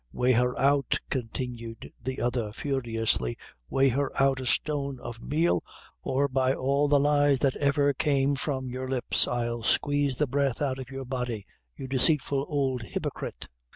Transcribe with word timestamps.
"Weigh 0.11 0.31
her 0.31 0.57
out," 0.57 0.99
continued 1.11 1.91
the 2.03 2.19
other, 2.21 2.51
furiously; 2.53 3.37
"weigh 3.69 3.89
her 3.89 4.09
out 4.19 4.39
a 4.39 4.47
stone 4.47 4.99
of 4.99 5.21
meal, 5.21 5.61
or 6.01 6.27
by 6.27 6.53
all 6.55 6.87
the 6.87 6.99
lies 6.99 7.37
that 7.41 7.55
ever 7.57 7.93
came 7.93 8.33
from 8.33 8.67
your 8.67 8.89
lips, 8.89 9.27
I'll 9.27 9.61
squeeze 9.61 10.15
the 10.15 10.25
breath 10.25 10.59
out 10.59 10.79
of 10.79 10.89
your 10.89 11.05
body, 11.05 11.45
you 11.77 11.87
deceitful 11.87 12.47
ould 12.51 12.81
hypocrite." 12.81 13.45